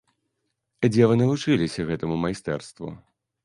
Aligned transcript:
Дзе 0.87 1.03
вы 1.11 1.19
навучыліся 1.21 1.87
гэтаму 1.93 2.15
майстэрству? 2.27 2.87